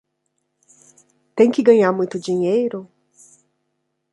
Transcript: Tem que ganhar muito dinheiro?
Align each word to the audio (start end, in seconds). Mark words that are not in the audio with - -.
Tem 1.35 1.51
que 1.51 1.61
ganhar 1.61 1.91
muito 1.91 2.19
dinheiro? 2.19 2.89